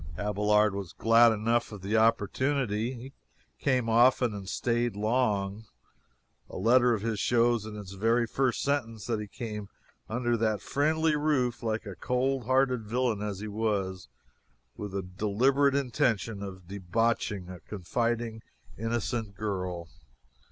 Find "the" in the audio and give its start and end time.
1.83-1.95, 14.93-15.03